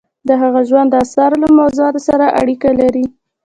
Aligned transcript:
د 0.27 0.29
هغه 0.41 0.61
ژوند 0.69 0.89
د 0.91 0.95
اثارو 1.03 1.41
له 1.43 1.49
موضوعاتو 1.59 1.99
سره 2.07 2.25
اړیکه 2.41 2.69
لري. 2.79 3.05